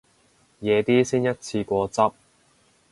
[0.61, 2.13] 夜啲先一次過執